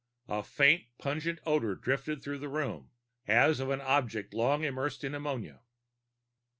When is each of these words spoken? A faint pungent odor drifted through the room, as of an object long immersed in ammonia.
A 0.27 0.41
faint 0.41 0.85
pungent 0.97 1.37
odor 1.45 1.75
drifted 1.75 2.23
through 2.23 2.39
the 2.39 2.49
room, 2.49 2.89
as 3.27 3.59
of 3.59 3.69
an 3.69 3.81
object 3.81 4.33
long 4.33 4.63
immersed 4.63 5.03
in 5.03 5.13
ammonia. 5.13 5.61